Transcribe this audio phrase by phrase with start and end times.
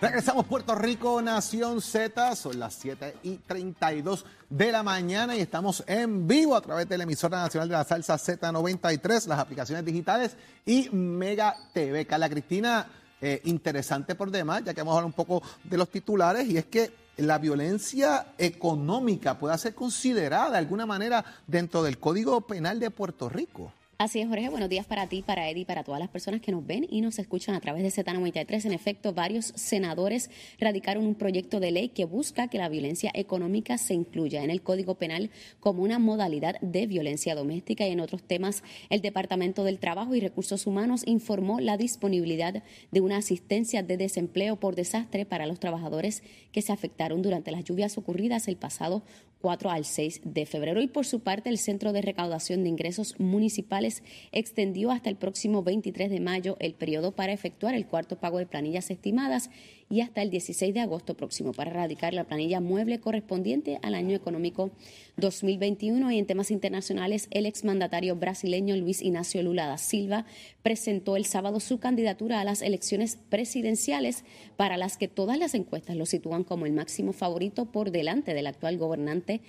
[0.00, 5.82] Regresamos Puerto Rico, Nación Z, son las 7 y 32 de la mañana y estamos
[5.88, 10.36] en vivo a través de la emisora nacional de la salsa Z93, las aplicaciones digitales
[10.64, 12.06] y Mega TV.
[12.06, 12.86] Carla Cristina,
[13.20, 16.58] eh, interesante por demás, ya que vamos a hablar un poco de los titulares y
[16.58, 22.78] es que la violencia económica pueda ser considerada de alguna manera dentro del Código Penal
[22.78, 23.72] de Puerto Rico.
[24.00, 24.48] Así es, Jorge.
[24.48, 27.18] Buenos días para ti, para Eddie, para todas las personas que nos ven y nos
[27.18, 28.66] escuchan a través de Z93.
[28.66, 30.30] En efecto, varios senadores
[30.60, 34.62] radicaron un proyecto de ley que busca que la violencia económica se incluya en el
[34.62, 38.62] Código Penal como una modalidad de violencia doméstica y en otros temas.
[38.88, 44.60] El Departamento del Trabajo y Recursos Humanos informó la disponibilidad de una asistencia de desempleo
[44.60, 46.22] por desastre para los trabajadores
[46.52, 49.02] que se afectaron durante las lluvias ocurridas el pasado
[49.40, 50.80] 4 al 6 de febrero.
[50.80, 54.02] Y por su parte, el Centro de Recaudación de Ingresos Municipales
[54.32, 58.46] extendió hasta el próximo 23 de mayo el periodo para efectuar el cuarto pago de
[58.46, 59.50] planillas estimadas
[59.90, 64.14] y hasta el 16 de agosto próximo para erradicar la planilla mueble correspondiente al año
[64.14, 64.70] económico
[65.16, 66.10] 2021.
[66.12, 70.26] Y en temas internacionales, el exmandatario brasileño Luis Ignacio Lula da Silva
[70.62, 74.24] presentó el sábado su candidatura a las elecciones presidenciales
[74.56, 78.46] para las que todas las encuestas lo sitúan como el máximo favorito por delante del
[78.46, 79.40] actual gobernante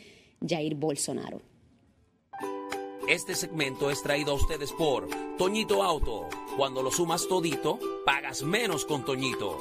[0.47, 1.41] Jair Bolsonaro.
[3.09, 6.29] Este segmento es traído a ustedes por Toñito Auto.
[6.55, 9.57] Cuando lo sumas todito, pagas menos con Toñito.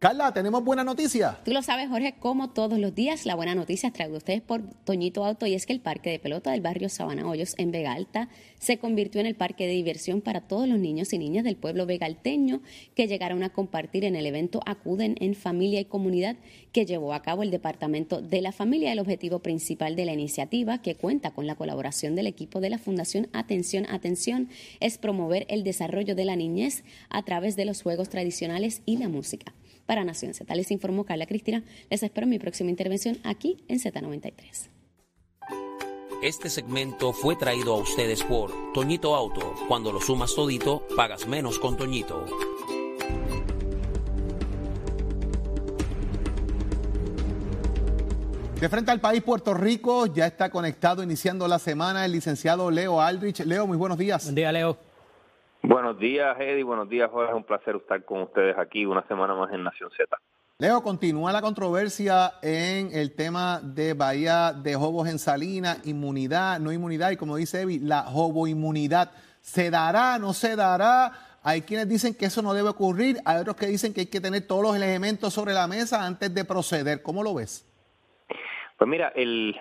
[0.00, 1.38] Carla, tenemos buena noticia.
[1.44, 4.62] Tú lo sabes, Jorge, como todos los días, la buena noticia es traída ustedes por
[4.62, 7.92] Toñito Auto y es que el parque de pelota del barrio Sabana Hoyos en Vega
[7.92, 11.56] Alta se convirtió en el parque de diversión para todos los niños y niñas del
[11.56, 12.62] pueblo vegalteño
[12.94, 16.36] que llegaron a compartir en el evento Acuden en Familia y Comunidad
[16.72, 18.92] que llevó a cabo el Departamento de la Familia.
[18.92, 22.78] El objetivo principal de la iniciativa, que cuenta con la colaboración del equipo de la
[22.78, 24.48] Fundación Atención, Atención,
[24.80, 29.10] es promover el desarrollo de la niñez a través de los juegos tradicionales y la
[29.10, 29.52] música
[29.90, 30.54] para Nación Z.
[30.54, 31.64] Les informó Carla Cristina.
[31.90, 34.68] Les espero en mi próxima intervención aquí en Z93.
[36.22, 39.52] Este segmento fue traído a ustedes por Toñito Auto.
[39.66, 42.24] Cuando lo sumas todito, pagas menos con Toñito.
[48.60, 53.00] De frente al país, Puerto Rico, ya está conectado iniciando la semana el licenciado Leo
[53.00, 53.40] Aldrich.
[53.40, 54.22] Leo, muy buenos días.
[54.22, 54.89] Buen día, Leo.
[55.70, 56.64] Buenos días, Eddie.
[56.64, 57.30] Buenos días, Jorge.
[57.30, 60.18] Es un placer estar con ustedes aquí una semana más en Nación Z.
[60.58, 66.72] Leo, continúa la controversia en el tema de Bahía de Jobos en Salinas, inmunidad, no
[66.72, 69.12] inmunidad, y como dice Evi, la joboinmunidad.
[69.42, 71.12] ¿Se dará, no se dará?
[71.44, 74.20] Hay quienes dicen que eso no debe ocurrir, hay otros que dicen que hay que
[74.20, 77.00] tener todos los elementos sobre la mesa antes de proceder.
[77.00, 77.64] ¿Cómo lo ves?
[78.76, 79.56] Pues mira, el,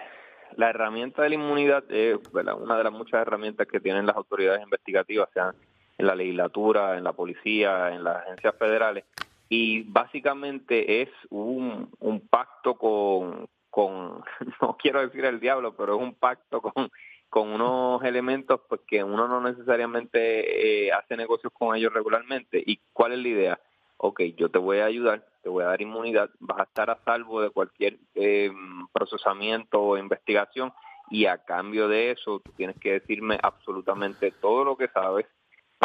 [0.55, 4.63] la herramienta de la inmunidad es una de las muchas herramientas que tienen las autoridades
[4.63, 5.53] investigativas, sean
[5.99, 9.03] en la legislatura, en la policía, en las agencias federales,
[9.49, 11.89] y básicamente es un,
[12.29, 14.23] pacto con, con,
[14.61, 16.89] no quiero decir el diablo, pero es un pacto con,
[17.29, 22.63] con unos elementos pues que uno no necesariamente eh, hace negocios con ellos regularmente.
[22.65, 23.59] ¿Y cuál es la idea?
[23.97, 27.03] Ok, yo te voy a ayudar, te voy a dar inmunidad, vas a estar a
[27.03, 28.51] salvo de cualquier eh,
[28.93, 30.71] procesamiento o investigación
[31.09, 35.25] y a cambio de eso tú tienes que decirme absolutamente todo lo que sabes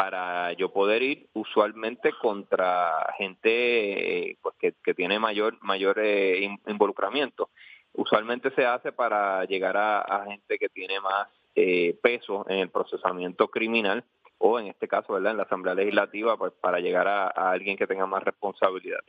[0.05, 6.47] para yo poder ir usualmente contra gente eh, pues que, que, tiene mayor mayor eh,
[6.67, 7.49] involucramiento.
[7.93, 13.47] Usualmente se hace para llegar a, gente que tiene más eh, peso en el procesamiento
[13.47, 14.03] criminal
[14.37, 15.31] o en este caso, ¿verdad?
[15.31, 18.99] En la Asamblea Legislativa, pues para llegar a, alguien que tenga más responsabilidad.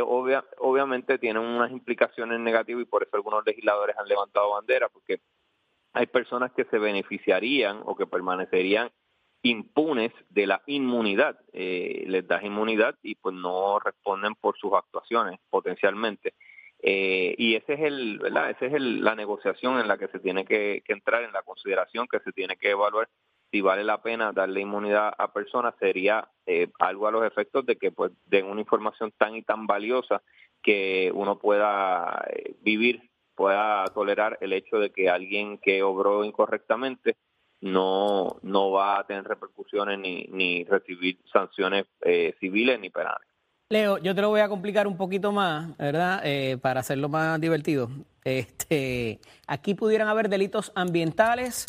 [0.00, 5.18] obvia, obviamente tiene unas implicaciones negativas y por eso algunos legisladores han levantado bandera, porque
[5.92, 8.92] hay personas que se beneficiarían o que permanecerían
[9.48, 11.38] impunes de la inmunidad.
[11.52, 16.34] Eh, les das inmunidad y pues no responden por sus actuaciones potencialmente.
[16.82, 18.50] Eh, y ese es el, ¿verdad?
[18.50, 22.06] Esa es el, la negociación en la que se tiene que, entrar, en la consideración
[22.06, 23.08] que se tiene que evaluar
[23.50, 27.76] si vale la pena darle inmunidad a personas sería eh, algo a los efectos de
[27.76, 30.20] que pues den una información tan y tan valiosa
[30.62, 32.26] que uno pueda
[32.60, 37.16] vivir, pueda tolerar el hecho de que alguien que obró incorrectamente
[37.60, 43.26] no, no va a tener repercusiones ni, ni recibir sanciones eh, civiles ni penales.
[43.68, 46.20] Leo, yo te lo voy a complicar un poquito más, ¿verdad?
[46.24, 47.90] Eh, para hacerlo más divertido.
[48.22, 49.18] Este,
[49.48, 51.66] aquí pudieran haber delitos ambientales,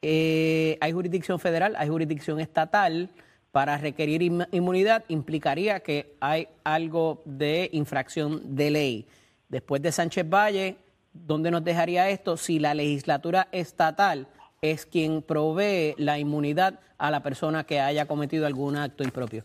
[0.00, 3.10] eh, hay jurisdicción federal, hay jurisdicción estatal.
[3.50, 4.22] Para requerir
[4.52, 9.06] inmunidad implicaría que hay algo de infracción de ley.
[9.48, 10.76] Después de Sánchez Valle,
[11.12, 14.28] ¿dónde nos dejaría esto si la legislatura estatal
[14.62, 19.44] es quien provee la inmunidad a la persona que haya cometido algún acto impropio?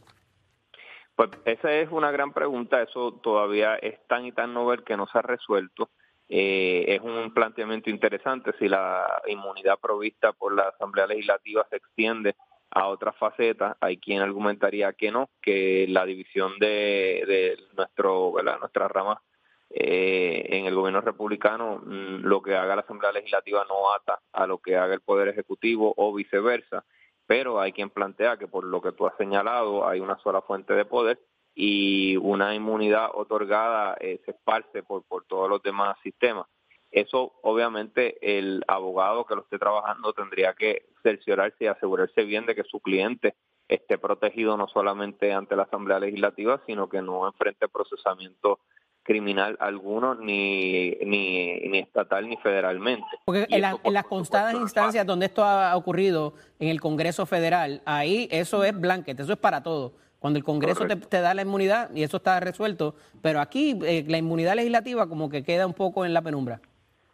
[1.16, 5.06] Pues esa es una gran pregunta, eso todavía es tan y tan novel que no
[5.08, 5.90] se ha resuelto.
[6.28, 12.36] Eh, es un planteamiento interesante si la inmunidad provista por la Asamblea Legislativa se extiende
[12.72, 13.78] a otras facetas.
[13.82, 19.22] Hay quien argumentaría que no, que la división de, de nuestro, nuestra rama
[19.70, 24.48] eh, en el gobierno republicano, mm, lo que haga la Asamblea Legislativa no ata a
[24.48, 26.84] lo que haga el Poder Ejecutivo o viceversa
[27.26, 30.74] pero hay quien plantea que por lo que tú has señalado hay una sola fuente
[30.74, 31.20] de poder
[31.56, 36.48] y una inmunidad otorgada eh, se esparce por, por todos los demás sistemas.
[36.92, 42.56] Eso obviamente el abogado que lo esté trabajando tendría que cerciorarse y asegurarse bien de
[42.56, 43.36] que su cliente
[43.68, 48.60] esté protegido no solamente ante la Asamblea Legislativa, sino que no enfrente procesamiento
[49.04, 53.06] criminal alguno, ni, ni, ni estatal ni federalmente.
[53.26, 58.64] Porque en, las constadas instancias donde esto ha ocurrido en el Congreso Federal, ahí eso
[58.64, 59.94] es blanquete, eso es para todo.
[60.20, 64.18] Cuando el Congreso te, da la inmunidad y eso está resuelto, pero aquí eh, la
[64.18, 66.62] inmunidad legislativa como que queda un poco en la penumbra.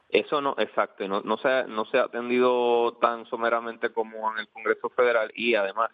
[0.09, 4.47] Eso no, exacto, no, no, se, no se ha atendido tan someramente como en el
[4.49, 5.89] Congreso Federal y además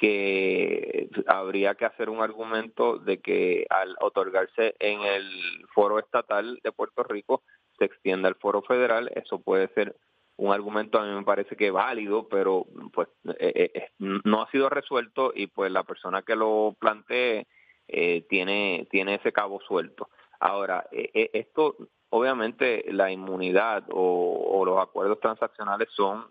[0.00, 5.28] que habría que hacer un argumento de que al otorgarse en el
[5.74, 7.42] foro estatal de Puerto Rico
[7.78, 9.94] se extienda al foro federal, eso puede ser
[10.38, 12.64] un argumento a mí me parece que válido, pero
[12.94, 13.08] pues
[13.38, 17.46] eh, eh, eh, no ha sido resuelto y pues la persona que lo plantee
[17.86, 20.08] tiene tiene ese cabo suelto.
[20.38, 21.76] Ahora, esto
[22.08, 26.24] obviamente la inmunidad o, los acuerdos transaccionales son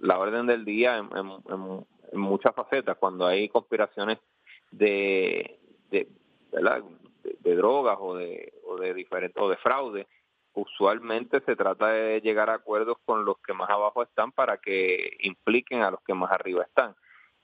[0.00, 1.08] la orden del día en,
[2.12, 4.18] en muchas facetas, cuando hay conspiraciones
[4.70, 5.58] de,
[5.90, 6.08] de,
[6.52, 10.06] de, drogas o de, o de diferente, o de fraude,
[10.54, 15.16] usualmente se trata de llegar a acuerdos con los que más abajo están para que
[15.20, 16.94] impliquen a los que más arriba están.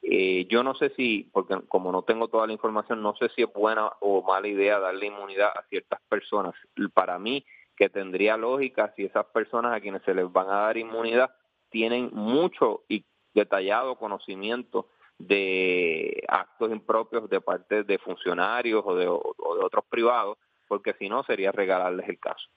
[0.02, 3.42] Eh, yo no sé si, porque como no tengo toda la información, no sé si
[3.42, 6.54] es buena o mala idea darle inmunidad a ciertas personas.
[6.92, 7.44] Para mí,
[7.76, 11.30] que tendría lógica si esas personas a quienes se les van a dar inmunidad
[11.72, 13.04] tienen mucho y
[13.34, 14.86] detallado conocimiento
[15.18, 20.38] de actos impropios de parte de funcionarios o de, otros privados,
[20.68, 22.48] porque si no sería regalarles el caso.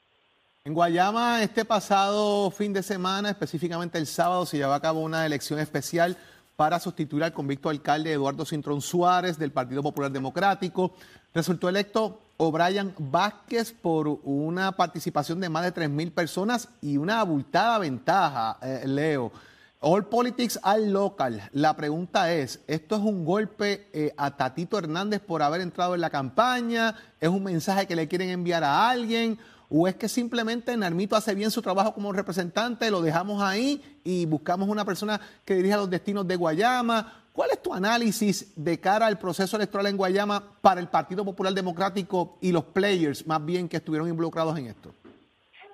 [0.63, 5.25] En Guayama, este pasado fin de semana, específicamente el sábado, se llevó a cabo una
[5.25, 6.17] elección especial
[6.55, 10.93] para sustituir al convicto alcalde Eduardo Cintrón Suárez del Partido Popular Democrático.
[11.33, 17.77] Resultó electo O'Brien Vázquez por una participación de más de 3.000 personas y una abultada
[17.79, 19.31] ventaja, eh, Leo.
[19.79, 21.47] All Politics al local.
[21.51, 26.01] La pregunta es, ¿esto es un golpe eh, a Tatito Hernández por haber entrado en
[26.01, 26.95] la campaña?
[27.19, 29.37] ¿Es un mensaje que le quieren enviar a alguien?
[29.69, 34.25] ¿O es que simplemente Narmito hace bien su trabajo como representante, lo dejamos ahí y
[34.25, 37.24] buscamos una persona que dirija los destinos de Guayama?
[37.35, 41.53] ¿Cuál es tu análisis de cara al proceso electoral en Guayama para el Partido Popular
[41.53, 44.93] Democrático y los players más bien que estuvieron involucrados en esto?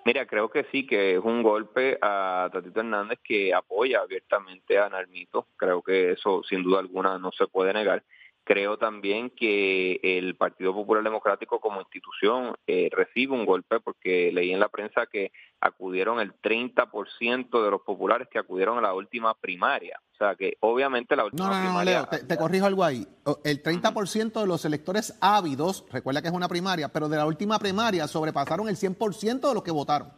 [0.04, 4.90] Mira, creo que sí, que es un golpe a Tatito Hernández que apoya abiertamente a
[4.90, 5.46] Narmito.
[5.56, 8.02] Creo que eso sin duda alguna no se puede negar.
[8.51, 14.51] Creo también que el Partido Popular Democrático como institución eh, recibe un golpe porque leí
[14.51, 15.31] en la prensa que
[15.62, 20.01] acudieron el 30% de los populares que acudieron a la última primaria.
[20.12, 22.01] O sea que obviamente la última no, no, primaria...
[22.01, 23.07] No, Leo, te, corrijo algo ahí.
[23.45, 27.57] El 30% de los electores ávidos, recuerda que es una primaria, pero de la última
[27.57, 30.12] primaria sobrepasaron el 100% de los que votaron.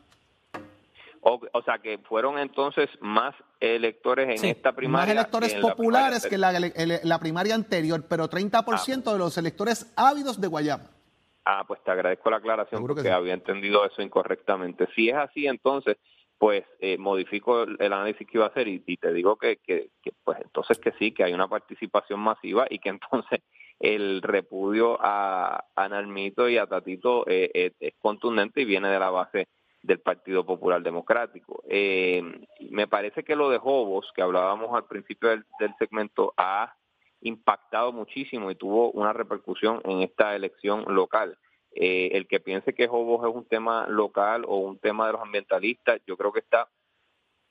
[1.25, 3.33] O, sea que fueron entonces más
[3.63, 5.05] electores en esta primaria.
[5.05, 10.89] Más electores populares que la, primaria anterior, pero 30% de los electores ávidos de Guayama.
[11.45, 14.87] Ah, pues te agradezco la aclaración porque había entendido eso incorrectamente.
[14.95, 15.97] Si es así, entonces,
[16.37, 19.89] pues eh, modifico el, análisis que iba a hacer y, te digo que, que,
[20.23, 23.41] pues entonces que sí, que hay una participación masiva y que entonces
[23.79, 28.99] el repudio a, a Nalmito y a Tatito eh, eh, es contundente y viene de
[28.99, 29.47] la base
[29.83, 31.61] del Partido Popular Democrático.
[31.67, 32.23] Eh,
[32.71, 35.45] me parece que lo de Jobos, que hablábamos al principio del,
[35.77, 36.75] segmento, ha
[37.21, 41.37] impactado muchísimo y tuvo una repercusión en esta elección local.
[41.75, 45.21] Eh, el que piense que Jobos es un tema local o un tema de los
[45.21, 46.69] ambientalistas, yo creo que está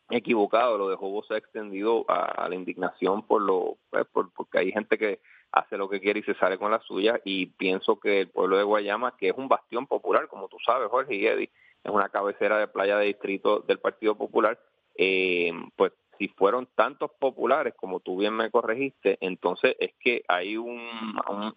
[0.08, 0.78] equivocado.
[0.78, 4.96] Lo de Jobos se ha extendido a, la indignación por lo, pues, porque hay gente
[4.96, 5.20] que
[5.50, 8.56] hace lo que quiere y se sale con la suya y pienso que el pueblo
[8.56, 11.50] de Guayama, que es un bastión popular, como tú sabes, Jorge y Eddie,
[11.84, 14.58] es una cabecera de playa de distrito del Partido Popular,
[14.96, 20.56] eh, pues si fueron tantos populares como tú bien me corregiste, entonces es que hay
[20.56, 20.80] un,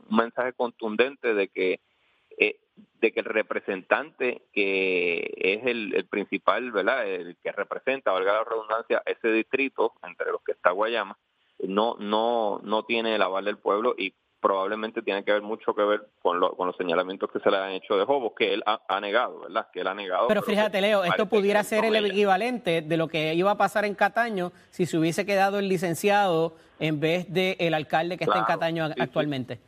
[0.10, 1.80] mensaje contundente de que
[2.38, 2.60] eh,
[3.00, 7.08] de que el representante que es el, principal, ¿verdad?
[7.08, 11.18] El que representa, valga la redundancia, ese distrito entre los que está Guayama,
[11.60, 14.14] no no no tiene el aval del pueblo y
[14.46, 17.72] probablemente tiene que ver mucho que ver con, con los señalamientos que se le han
[17.72, 19.70] hecho de Jobos, que él ha, negado, ¿verdad?
[19.74, 20.28] Que él ha negado.
[20.28, 23.96] Pero, fíjate, Leo, esto pudiera ser el equivalente de lo que iba a pasar en
[23.96, 28.46] Cataño si se hubiese quedado el licenciado en vez del el alcalde que está en
[28.46, 29.60] Cataño actualmente.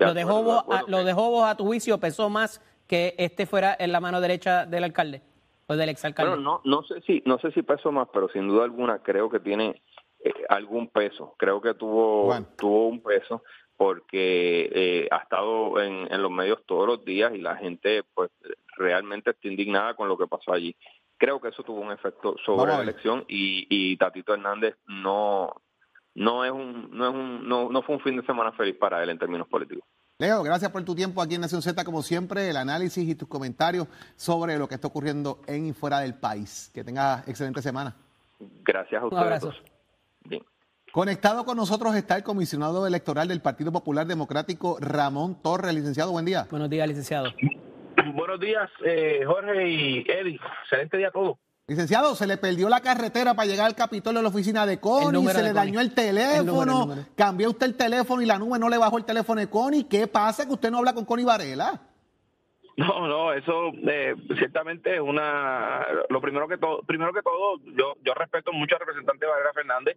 [0.00, 3.76] lo, de Jobos, a, lo de Jobos, a tu juicio, pesó más que este fuera
[3.78, 5.22] en la mano derecha del alcalde
[5.68, 6.34] o del exalcalde.
[6.34, 9.30] Bueno, no, no sé si no sé si pesó más, pero sin duda alguna creo
[9.30, 9.80] que tiene
[10.24, 11.36] eh, algún peso.
[11.38, 13.44] Creo que tuvo tuvo un peso
[13.78, 18.28] porque eh, ha estado en, en, los medios todos los días y la gente pues
[18.76, 20.74] realmente está indignada con lo que pasó allí.
[21.16, 25.62] Creo que eso tuvo un efecto sobre la elección y, y Tatito Hernández no
[26.16, 29.00] no es un no es un no, no fue un fin de semana feliz para
[29.00, 29.84] él en términos políticos.
[30.18, 33.28] Leo, gracias por tu tiempo aquí en Nación Z, como siempre, el análisis y tus
[33.28, 36.72] comentarios sobre lo que está ocurriendo en y fuera del país.
[36.74, 37.94] Que tengas excelente semana.
[38.64, 39.62] Gracias a ustedes.
[40.92, 45.74] Conectado con nosotros está el comisionado electoral del Partido Popular Democrático, Ramón Torres.
[45.74, 46.46] Licenciado, buen día.
[46.50, 47.32] Buenos días, licenciado.
[48.14, 50.40] Buenos días, eh, Jorge y Eddie.
[50.62, 51.36] Excelente día a todos.
[51.66, 55.28] Licenciado, se le perdió la carretera para llegar al Capitolio de la oficina de Connie,
[55.28, 58.96] se le dañó el teléfono, cambió usted el teléfono y la nube no le bajó
[58.96, 59.84] el teléfono de Connie.
[59.84, 61.78] ¿Qué pasa que usted no habla con Connie Varela?
[62.86, 65.84] No, no, eso eh, ciertamente es una.
[66.10, 69.96] Lo primero que todo, primero que todo, yo yo respeto mucho al representante Varela Fernández,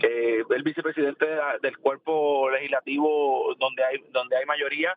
[0.00, 1.26] eh, el vicepresidente
[1.62, 4.96] del cuerpo legislativo donde hay donde hay mayoría.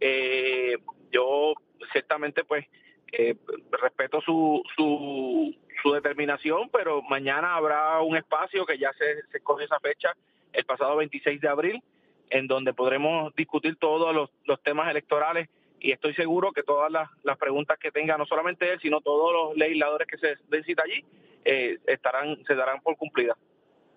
[0.00, 0.78] Eh,
[1.10, 1.52] yo
[1.92, 2.64] ciertamente, pues
[3.12, 3.36] eh,
[3.70, 9.64] respeto su, su, su, determinación, pero mañana habrá un espacio que ya se, se escoge
[9.64, 10.16] esa fecha,
[10.54, 11.82] el pasado 26 de abril,
[12.30, 15.50] en donde podremos discutir todos los, los temas electorales
[15.82, 19.32] y estoy seguro que todas las, las, preguntas que tenga, no solamente él, sino todos
[19.32, 21.04] los legisladores que se den cita allí,
[21.44, 23.36] eh, estarán, se darán por cumplidas.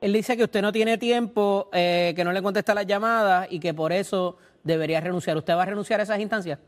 [0.02, 3.60] Él dice que usted no tiene tiempo, eh, que no le contesta las llamadas y
[3.60, 5.38] que por eso debería renunciar.
[5.38, 6.60] ¿Usted va a renunciar a esas instancias?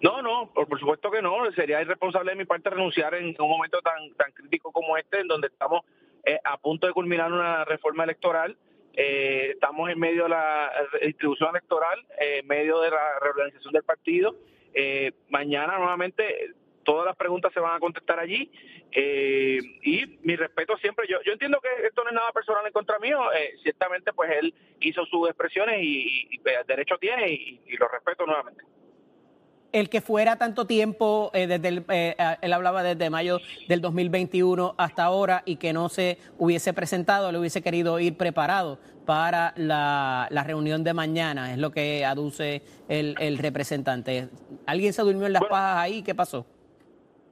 [0.00, 1.50] No, no, por, supuesto que no.
[1.52, 5.28] Sería irresponsable de mi parte renunciar en un momento tan, tan crítico como este, en
[5.28, 5.82] donde estamos
[6.26, 8.56] eh, a punto de culminar una reforma electoral.
[8.96, 10.72] Eh, estamos en medio de la
[11.02, 14.36] distribución electoral, eh, en medio de la reorganización del partido.
[15.28, 18.50] mañana nuevamente todas las preguntas se van a contestar allí
[18.92, 21.06] y mi respeto siempre.
[21.08, 23.20] Yo, yo entiendo que esto no es nada personal en contra mío.
[23.62, 28.64] ciertamente, pues él hizo sus expresiones y, y, derecho tiene y lo respeto nuevamente
[29.74, 34.76] el que fuera tanto tiempo, eh, desde el, eh, él hablaba desde mayo del 2021
[34.78, 40.28] hasta ahora y que no se hubiese presentado, le hubiese querido ir preparado para la,
[40.46, 44.28] reunión de mañana, es lo que aduce el, el representante.
[44.64, 46.04] ¿Alguien se durmió en las pajas ahí?
[46.04, 46.46] ¿Qué pasó?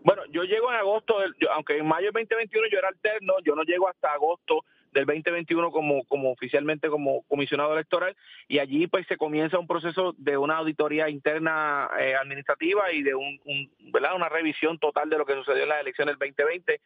[0.02, 1.14] Bueno, yo llego en agosto,
[1.54, 5.70] aunque en mayo del 2021 yo era alterno, yo no llego hasta agosto del 2021
[5.70, 8.16] como, como oficialmente como comisionado electoral
[8.48, 13.14] y allí pues se comienza un proceso de una auditoría interna eh, administrativa y de
[13.14, 13.40] un,
[13.92, 14.14] ¿verdad?
[14.14, 16.80] una revisión total de lo que sucedió en las elecciones del 2020.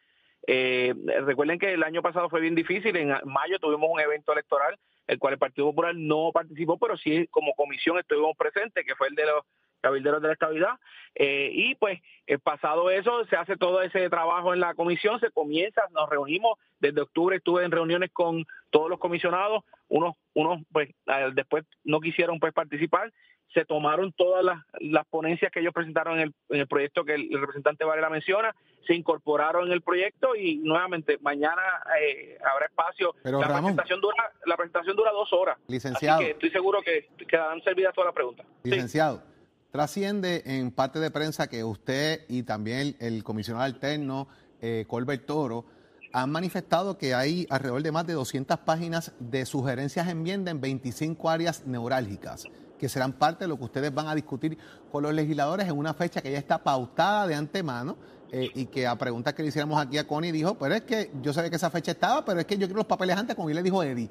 [0.49, 0.93] Eh,
[1.25, 5.19] recuerden que el año pasado fue bien difícil, en mayo tuvimos un evento electoral, el
[5.19, 9.15] cual el Partido Popular no participó, pero sí como comisión estuvimos presentes, que fue el
[9.15, 9.43] de los
[9.81, 10.73] cabilderos de la estabilidad.
[11.15, 15.31] Eh, y pues, eh, pasado eso, se hace todo ese trabajo en la comisión, se
[15.31, 20.89] comienza, nos reunimos, desde octubre estuve en reuniones con todos los comisionados, unos, unos pues,
[21.33, 23.11] después no quisieron pues participar,
[23.53, 27.85] se tomaron todas las, las ponencias que ellos presentaron en el, proyecto que el, representante
[27.85, 28.53] Varela menciona,
[28.85, 31.61] se incorporaron en el proyecto y nuevamente mañana
[32.01, 33.15] eh, habrá espacio.
[33.23, 35.57] Pero la presentación dura la presentación dura dos horas.
[35.67, 36.17] Licenciado.
[36.17, 38.45] Así que estoy seguro que quedarán servidas todas las preguntas.
[38.63, 39.23] Licenciado.
[39.71, 44.27] Trasciende en parte de prensa que usted y también el, comisionado alterno,
[44.61, 45.65] eh, Colbert Toro,
[46.13, 51.29] han manifestado que hay alrededor de más de 200 páginas de sugerencias enmienda en 25
[51.29, 52.45] áreas neurálgicas,
[52.79, 54.57] que serán parte de lo que ustedes van a discutir
[54.91, 57.97] con los legisladores en una fecha que ya está pautada de antemano
[58.31, 61.11] eh, y que a preguntas que le hiciéramos aquí a Connie dijo, pero es que
[61.21, 63.49] yo sabía que esa fecha estaba, pero es que yo quiero los papeles antes, como
[63.49, 64.09] él le dijo Eddie.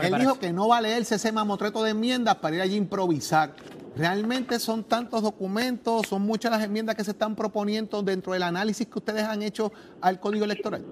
[0.00, 2.78] él dijo que no va a leerse ese mamotreto de enmiendas para ir allí a
[2.78, 3.54] improvisar.
[3.96, 8.88] ¿Realmente son tantos documentos, son muchas las enmiendas que se están proponiendo dentro del análisis
[8.88, 9.72] que ustedes han hecho
[10.02, 10.84] al Código Electoral?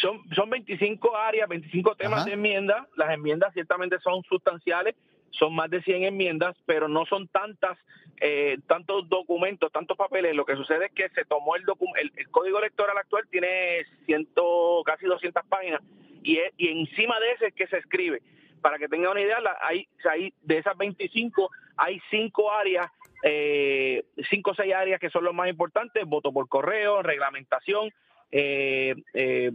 [0.00, 2.86] Son, son 25 áreas, 25 temas de enmienda.
[2.96, 4.94] Las enmiendas ciertamente son sustanciales,
[5.30, 7.78] son más de 100 enmiendas, pero no son tantas,
[8.20, 10.34] eh, tantos documentos, tantos papeles.
[10.36, 11.64] Lo que sucede es que se tomó el,
[11.98, 15.80] el, el Código Electoral actual, tiene ciento, casi 200 páginas,
[16.22, 18.20] y, y encima de ese es que se escribe
[18.66, 22.90] para que tengan una idea, hay, hay de esas 25, hay cinco áreas,
[23.22, 27.94] eh, cinco o seis áreas que son los más importantes, voto por correo, reglamentación,
[28.32, 29.52] eh, eh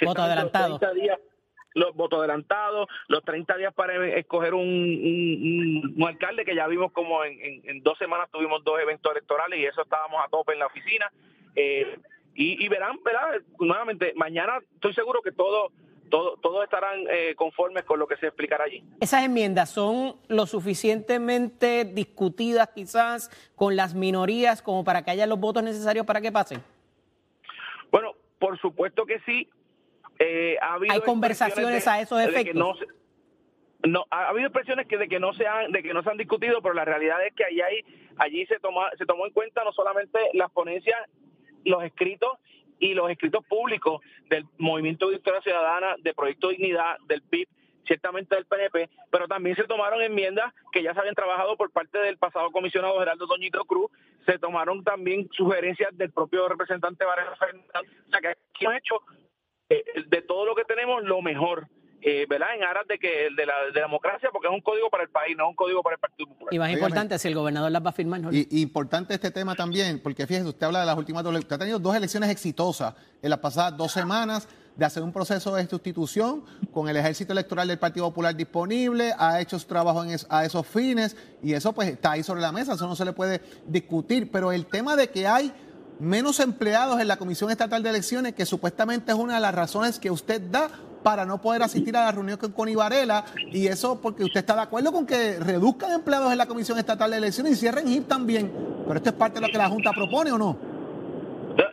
[0.00, 0.78] voto adelantado.
[1.74, 7.24] los votos adelantados, los 30 días para escoger un, un, alcalde, que ya vimos como
[7.24, 11.10] en, dos semanas tuvimos dos eventos electorales y eso estábamos a tope en la oficina.
[11.56, 11.98] Eh,
[12.36, 13.42] y, verán, ¿verdad?
[13.58, 15.72] Nuevamente, mañana estoy seguro que todo,
[16.12, 18.84] todo, todos estarán eh, conformes con lo que se explicará allí.
[19.00, 25.40] ¿Esas enmiendas son lo suficientemente discutidas quizás con las minorías como para que haya los
[25.40, 26.62] votos necesarios para que pasen?
[27.90, 29.48] Bueno, por supuesto que sí.
[30.18, 32.78] Eh, ha habido ¿Hay conversaciones a esos efectos?
[33.82, 36.18] No, ha habido expresiones que de que no se han de que no se han
[36.18, 37.84] discutido pero la realidad es que allí hay,
[38.18, 40.96] allí se toma se tomó en cuenta no solamente las ponencias
[41.64, 42.38] los escritos
[42.82, 47.48] y los escritos públicos del Movimiento de Victoria Ciudadana, de Proyecto Dignidad, del PIB,
[47.86, 51.98] ciertamente del PNP, pero también se tomaron enmiendas que ya se habían trabajado por parte
[51.98, 53.90] del pasado comisionado Gerardo Doñito Cruz,
[54.26, 57.70] se tomaron también sugerencias del propio representante Varela Fernández,
[58.06, 59.00] o sea que aquí hemos hecho
[59.68, 61.68] eh, de todo lo que tenemos lo mejor
[62.04, 62.48] eh, ¿verdad?
[62.56, 65.44] En aras de que de la, democracia, porque es un código para el país, no
[65.44, 66.52] es un código para el Partido Popular.
[66.52, 68.20] Y más importante, si el gobernador las va a firmar.
[68.32, 71.58] Y, importante este tema también, porque fíjese, usted habla de las últimas dos, usted ha
[71.58, 76.44] tenido dos elecciones exitosas en las pasadas dos semanas de hacer un proceso de sustitución
[76.72, 80.66] con el ejército electoral del Partido Popular disponible, ha hecho su trabajo en a esos
[80.66, 84.30] fines y eso pues está ahí sobre la mesa, eso no se le puede discutir,
[84.30, 85.52] pero el tema de que hay
[86.00, 89.98] menos empleados en la Comisión Estatal de Elecciones, que supuestamente es una de las razones
[89.98, 90.70] que usted da
[91.02, 92.76] para no poder asistir a la reunión con Connie
[93.50, 97.10] y eso porque usted está de acuerdo con que reduzcan empleados en la Comisión Estatal
[97.10, 98.52] de Elecciones y cierren HIP también.
[98.86, 100.58] Pero esto es parte de lo que la Junta propone o no?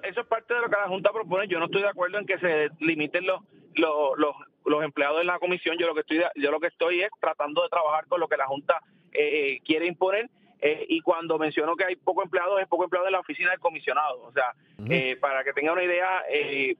[0.03, 1.47] Eso es parte de lo que la Junta propone.
[1.47, 3.41] Yo no estoy de acuerdo en que se limiten los,
[3.75, 5.77] los, los, empleados de la comisión.
[5.79, 8.37] Yo lo que estoy yo lo que estoy es tratando de trabajar con lo que
[8.37, 8.81] la Junta
[9.11, 10.29] eh, eh, quiere imponer
[10.61, 13.59] eh, y cuando menciono que hay poco empleados, es poco empleado en la oficina del
[13.59, 14.23] comisionado.
[14.23, 14.53] O sea,
[14.89, 16.75] eh, para que tenga una idea, eh,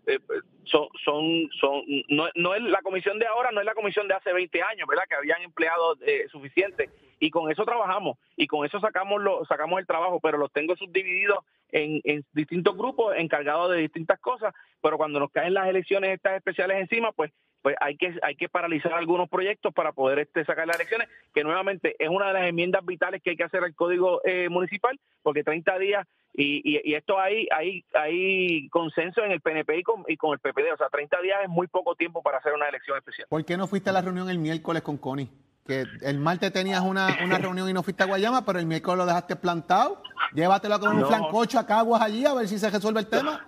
[0.66, 4.16] son, son, son no, no, es la comisión de ahora, no es la comisión de
[4.16, 5.04] hace 20 años, ¿verdad?
[5.08, 5.98] Que habían empleados
[6.30, 6.90] suficientes.
[7.22, 10.76] Y con eso trabajamos y con eso sacamos lo, sacamos el trabajo, pero los tengo
[10.76, 11.40] subdivididos
[11.72, 14.54] en, en distintos grupos encargados de distintas cosas.
[14.82, 18.50] Pero cuando nos caen las elecciones estas especiales encima, pues pues hay que hay que
[18.50, 22.48] paralizar algunos proyectos para poder este sacar las elecciones, que nuevamente es una de las
[22.48, 26.94] enmiendas vitales que hay que hacer al código eh, municipal, porque 30 días y, y,
[26.94, 30.78] esto hay, hay hay consenso en el PNP y con, y con el PPD, o
[30.78, 33.28] sea, 30 días es muy poco tiempo para hacer una elección especial.
[33.30, 35.30] ¿Por qué no fuiste a la reunión el miércoles con Connie?
[35.66, 38.98] Que el martes tenías una, una reunión y no fuiste a Guayama, pero el miércoles
[39.00, 40.02] lo dejaste plantado.
[40.34, 43.48] Llévatelo con un flancocho a Caguas allí a ver si se resuelve el tema.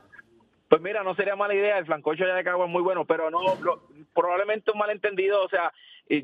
[0.81, 3.29] Pues mira, no sería mala idea, el flancocho ya de Caguas es muy bueno, pero
[3.29, 3.39] no,
[4.15, 5.71] probablemente un malentendido, o sea,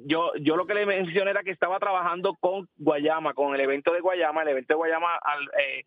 [0.05, 3.93] yo yo lo que le mencioné era que estaba trabajando con Guayama, con el evento
[3.93, 5.85] de Guayama, el evento de Guayama al, eh,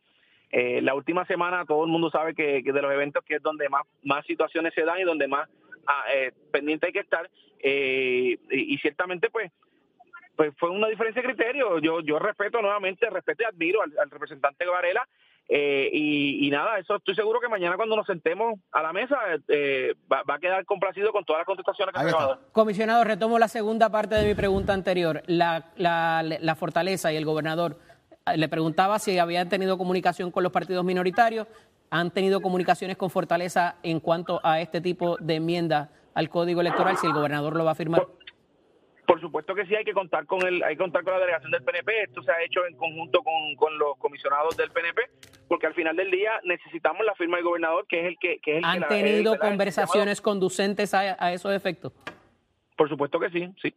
[0.52, 3.68] eh, la última semana todo el mundo sabe que, de los eventos que es donde
[3.68, 5.48] más más situaciones se dan y donde más
[5.88, 7.28] ah, eh, pendiente hay que estar
[7.60, 9.50] y, y, ciertamente pues
[10.36, 11.80] pues fue una diferencia de criterio.
[11.80, 15.08] Yo yo respeto nuevamente, respeto y admiro al, al representante Varela
[15.48, 19.94] eh, y, nada, eso estoy seguro que mañana cuando nos sentemos a la mesa eh,
[20.10, 22.38] va, a quedar complacido con todas las contestaciones que se van a dar.
[22.52, 25.22] Comisionado, retomo la segunda parte de mi pregunta anterior.
[25.26, 27.78] La, la, la Fortaleza y el gobernador
[28.26, 31.48] eh, le preguntaba si habían tenido comunicación con los partidos minoritarios.
[31.90, 36.96] ¿Han tenido comunicaciones con Fortaleza en cuanto a este tipo de enmienda al Código Electoral,
[36.96, 38.02] si el gobernador lo va a firmar?
[38.02, 38.19] Por
[39.18, 41.64] supuesto que sí, hay que contar con el, hay que contar con la delegación del
[41.64, 42.02] PNP.
[42.02, 45.00] Esto se ha hecho en conjunto con, con los comisionados del PNP,
[45.48, 48.52] porque al final del día necesitamos la firma del gobernador, que es el que, que
[48.52, 51.92] es el ¿Han tenido conversaciones conducentes a, a esos efectos?
[52.76, 53.74] Por supuesto que sí, sí.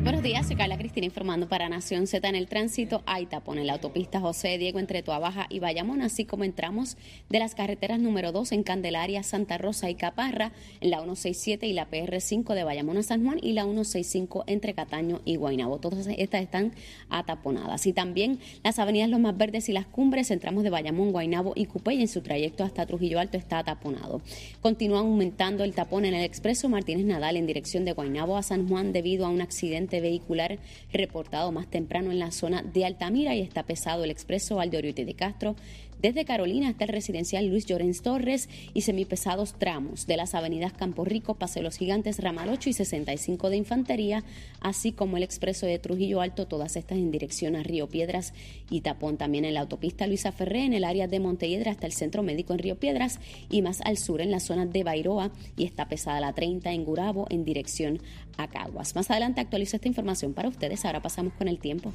[0.07, 3.03] Buenos días, soy Carla Cristina informando para Nación Z en el tránsito.
[3.05, 6.95] Hay tapón en la autopista José Diego entre Tuabaja y Bayamón, así como entramos
[7.27, 11.73] de las carreteras número 2 en Candelaria, Santa Rosa y Caparra, en la 167 y
[11.73, 15.79] la PR5 de Bayamón a San Juan y la 165 entre Cataño y Guaynabo.
[15.79, 16.71] Todas estas están
[17.09, 17.85] ataponadas.
[17.85, 21.65] Y también las avenidas Los Más Verdes y las Cumbres, entramos de Bayamón, Guaynabo y
[21.65, 24.21] Cupey en su trayecto hasta Trujillo Alto está ataponado.
[24.61, 28.69] Continúa aumentando el tapón en el expreso Martínez Nadal en dirección de Guaynabo a San
[28.69, 30.59] Juan debido a un accidente vehicular
[30.91, 35.13] reportado más temprano en la zona de Altamira y está pesado el expreso Valdoriote de
[35.13, 35.55] Castro
[36.01, 41.05] desde Carolina hasta el residencial Luis Llorens Torres y semipesados tramos de las avenidas Campo
[41.05, 44.23] Rico, Paseo Los Gigantes, Ramal 8 y 65 de Infantería,
[44.61, 48.33] así como el expreso de Trujillo Alto, todas estas en dirección a Río Piedras
[48.69, 51.93] y tapón también en la autopista Luisa Ferré en el área de Montelledra hasta el
[51.93, 55.65] Centro Médico en Río Piedras y más al sur en la zona de Bairoa y
[55.65, 57.99] está pesada la 30 en Gurabo en dirección
[58.37, 58.95] a Caguas.
[58.95, 61.91] Más adelante actualizo esta información para ustedes, ahora pasamos con el tiempo.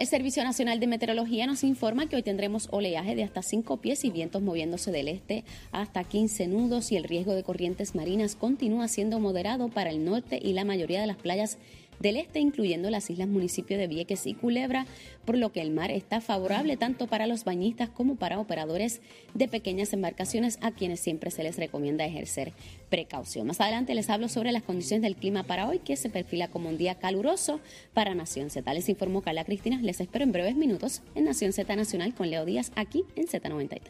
[0.00, 4.02] El Servicio Nacional de Meteorología nos informa que hoy tendremos oleaje de hasta 5 pies
[4.06, 8.88] y vientos moviéndose del este hasta 15 nudos y el riesgo de corrientes marinas continúa
[8.88, 11.58] siendo moderado para el norte y la mayoría de las playas
[12.00, 14.86] del este, incluyendo las islas municipios de Vieques y Culebra,
[15.24, 19.00] por lo que el mar está favorable tanto para los bañistas como para operadores
[19.34, 22.52] de pequeñas embarcaciones a quienes siempre se les recomienda ejercer
[22.88, 23.46] precaución.
[23.46, 26.70] Más adelante les hablo sobre las condiciones del clima para hoy, que se perfila como
[26.70, 27.60] un día caluroso
[27.92, 28.72] para Nación Z.
[28.72, 29.78] Les informó Carla Cristina.
[29.82, 33.80] Les espero en breves minutos en Nación Z Nacional con Leo Díaz aquí en Z93.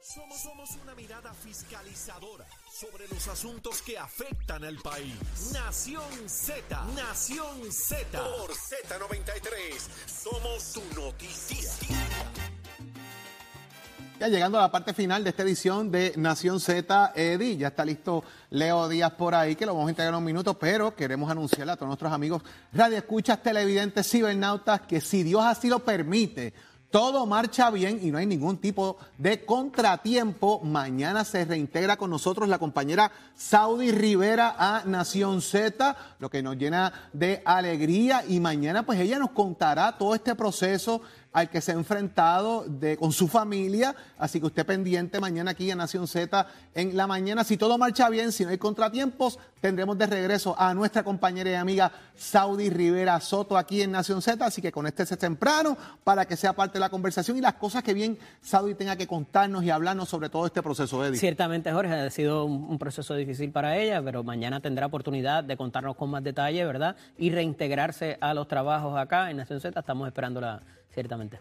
[0.00, 2.47] Somos, somos una mirada fiscalizadora
[2.78, 5.12] sobre los asuntos que afectan al país.
[5.52, 6.62] Nación Z,
[6.94, 8.06] Nación Z.
[8.12, 11.68] Por Z93, somos su noticia.
[14.20, 17.84] Ya llegando a la parte final de esta edición de Nación Z, Eddie, ya está
[17.84, 21.28] listo Leo Díaz por ahí, que lo vamos a entregar en un minuto, pero queremos
[21.28, 26.54] anunciarle a todos nuestros amigos radioescuchas, televidentes, cibernautas, que si Dios así lo permite,
[26.90, 30.60] todo marcha bien y no hay ningún tipo de contratiempo.
[30.60, 36.56] Mañana se reintegra con nosotros la compañera Saudi Rivera a Nación Z, lo que nos
[36.56, 41.72] llena de alegría y mañana pues ella nos contará todo este proceso al que se
[41.72, 42.64] ha enfrentado
[42.98, 43.94] con su familia.
[44.18, 47.44] Así que usted pendiente mañana aquí en Nación Z en la mañana.
[47.44, 51.54] Si todo marcha bien, si no hay contratiempos, tendremos de regreso a nuestra compañera y
[51.54, 54.44] amiga Saudi Rivera Soto aquí en Nación Z.
[54.44, 57.94] Así que conéctese temprano para que sea parte de la conversación y las cosas que
[57.94, 61.18] bien Saudi tenga que contarnos y hablarnos sobre todo este proceso, Eddie.
[61.18, 65.96] Ciertamente, Jorge, ha sido un, proceso difícil para ella, pero mañana tendrá oportunidad de contarnos
[65.96, 66.96] con más detalle, ¿verdad?
[67.18, 69.78] Y reintegrarse a los trabajos acá en Nación Z.
[69.80, 70.62] Estamos esperándola
[71.02, 71.38] ciertamente.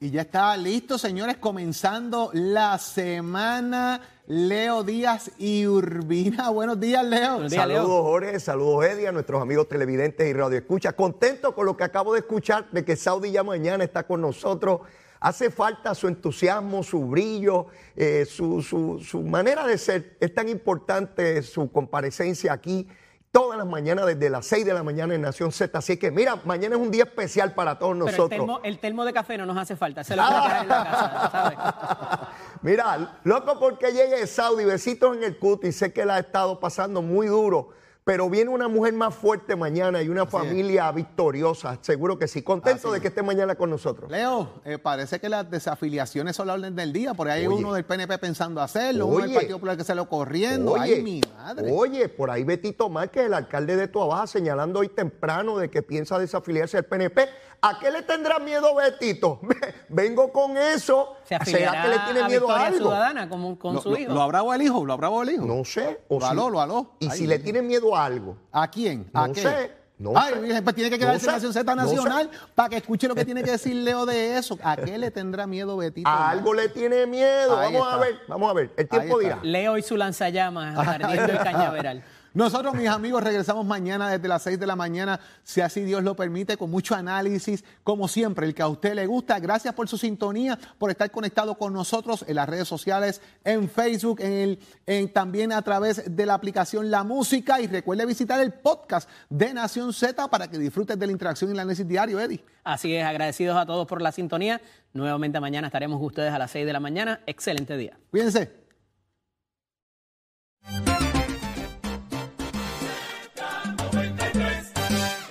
[0.00, 4.00] Y ya está listo, señores, comenzando la semana.
[4.26, 6.48] Leo Díaz y Urbina.
[6.50, 7.34] Buenos días, Leo.
[7.34, 8.02] Buenos días, Saludos, Leo.
[8.02, 8.40] Jorge.
[8.40, 10.94] Saludos, Eddie, a nuestros amigos televidentes y radioescuchas.
[10.94, 14.80] Contento con lo que acabo de escuchar de que Saudi ya mañana está con nosotros.
[15.20, 20.16] Hace falta su entusiasmo, su brillo, eh, su, su- su manera de ser.
[20.18, 22.88] Es tan importante su comparecencia aquí
[23.34, 25.76] todas las mañanas, desde las 6 de la mañana en Nación Z.
[25.76, 28.30] Así que, mira, mañana es un día especial para todos Pero el nosotros.
[28.30, 30.84] termo, el termo de café no nos hace falta, se lo puede dejar en la
[30.84, 31.58] casa, ¿sabes?
[32.62, 37.02] Mira, loco porque llegue Saudi, besitos en el cuti, sé que la ha estado pasando
[37.02, 37.70] muy duro,
[38.04, 42.42] pero viene una mujer más fuerte mañana y una familia victoriosa, seguro que sí.
[42.42, 44.10] Contento Así de que esté mañana con nosotros.
[44.10, 47.14] Leo, eh, parece que las desafiliaciones son la orden del día.
[47.14, 47.56] Por ahí hay Oye.
[47.56, 49.34] uno del PNP pensando hacerlo, uno del Oye.
[49.34, 50.76] Partido Popular que se lo corriendo.
[50.78, 51.72] Ay, mi madre.
[51.72, 56.18] oye, por ahí Betito Márquez, el alcalde de Tuabaja, señalando hoy temprano de que piensa
[56.18, 57.26] desafiliarse del PNP.
[57.66, 59.40] ¿A qué le tendrá miedo Betito?
[59.88, 61.16] Vengo con eso.
[61.24, 62.78] Se ¿Será que le tiene a miedo a algo?
[62.78, 64.12] Ciudadana como, con lo, su lo- hijo.
[64.12, 64.84] ¿Lo habrá o el hijo?
[64.84, 65.44] ¿Lo habrá o el hijo?
[65.46, 66.00] No sé.
[66.08, 66.90] o Lo aló, lo aló.
[66.98, 68.36] Y Ay, si le tiene miedo a algo.
[68.52, 69.08] ¿A quién?
[69.14, 69.40] ¿A No qué?
[69.40, 70.62] sé, no Ay, sé.
[70.62, 71.82] Pues tiene que No quedarse sé, en Nación Z no.
[71.82, 74.58] Nacional para que escuche lo que tiene que decir Leo de eso.
[74.62, 76.08] ¿A qué le tendrá miedo Betito?
[76.08, 77.56] A algo le tiene miedo.
[77.58, 78.72] Ahí vamos a ver, vamos a ver.
[78.76, 79.38] El tiempo dirá.
[79.42, 82.04] Leo y su lanzallamas ardiendo el cañaveral.
[82.34, 86.16] Nosotros, mis amigos, regresamos mañana desde las 6 de la mañana, si así Dios lo
[86.16, 89.38] permite, con mucho análisis, como siempre, el que a usted le gusta.
[89.38, 94.20] Gracias por su sintonía, por estar conectado con nosotros en las redes sociales, en Facebook,
[94.20, 97.60] en el, en- también a través de la aplicación La Música.
[97.60, 101.52] Y recuerde visitar el podcast de Nación Z para que disfrutes de la interacción y
[101.54, 102.44] el análisis diario, Eddie.
[102.64, 104.60] Así es, agradecidos a todos por la sintonía.
[104.92, 107.20] Nuevamente mañana estaremos ustedes a las 6 de la mañana.
[107.26, 107.96] Excelente día.
[108.10, 108.63] Cuídense.